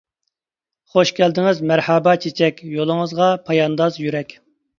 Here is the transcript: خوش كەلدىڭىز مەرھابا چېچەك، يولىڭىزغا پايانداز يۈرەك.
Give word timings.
خوش 0.93 1.11
كەلدىڭىز 1.19 1.61
مەرھابا 1.73 2.15
چېچەك، 2.25 2.65
يولىڭىزغا 2.79 3.29
پايانداز 3.51 4.01
يۈرەك. 4.07 4.37